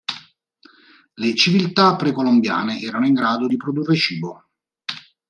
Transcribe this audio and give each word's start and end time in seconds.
Le 1.13 1.35
civiltà 1.35 1.95
precolombiane 1.95 2.81
erano 2.81 3.05
in 3.05 3.13
grado 3.13 3.45
di 3.45 3.55
produrre 3.55 3.93
cibo. 3.93 4.47